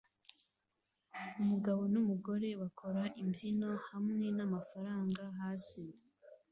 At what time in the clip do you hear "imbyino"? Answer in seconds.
3.21-3.69